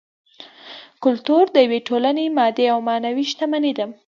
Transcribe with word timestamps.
کولتور 1.03 1.45
د 1.51 1.57
یوې 1.65 1.79
ټولنې 1.87 2.25
مادي 2.37 2.65
او 2.73 2.79
معنوي 2.87 3.25
شتمني 3.31 3.71
ده 3.77 3.85